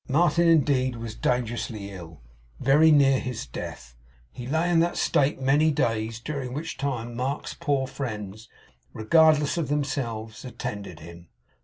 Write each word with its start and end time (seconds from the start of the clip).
Martin 0.07 0.47
indeed 0.47 0.95
was 0.95 1.13
dangerously 1.13 1.91
ill; 1.91 2.23
very 2.59 2.89
near 2.91 3.19
his 3.19 3.45
death. 3.45 3.95
He 4.31 4.47
lay 4.47 4.67
in 4.67 4.79
that 4.79 4.97
state 4.97 5.39
many 5.39 5.69
days, 5.69 6.19
during 6.19 6.53
which 6.53 6.75
time 6.75 7.15
Mark's 7.15 7.53
poor 7.53 7.85
friends, 7.85 8.49
regardless 8.93 9.59
of 9.59 9.67
themselves, 9.67 10.43
attended 10.43 11.01
him. 11.01 11.27